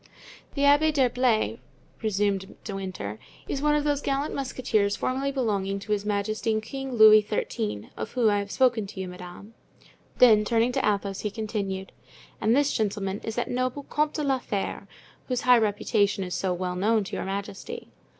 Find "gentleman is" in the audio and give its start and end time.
12.73-13.35